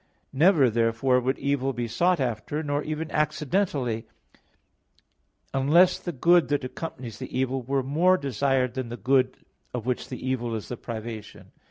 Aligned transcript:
Never 0.33 0.67
therefore 0.71 1.19
would 1.19 1.37
evil 1.37 1.73
be 1.73 1.87
sought 1.87 2.19
after, 2.19 2.63
not 2.63 2.85
even 2.85 3.11
accidentally, 3.11 4.07
unless 5.53 5.99
the 5.99 6.11
good 6.11 6.47
that 6.47 6.63
accompanies 6.63 7.19
the 7.19 7.37
evil 7.39 7.61
were 7.61 7.83
more 7.83 8.17
desired 8.17 8.73
than 8.73 8.89
the 8.89 8.97
good 8.97 9.37
of 9.75 9.85
which 9.85 10.09
the 10.09 10.27
evil 10.27 10.55
is 10.55 10.69
the 10.69 10.77
privation. 10.77 11.51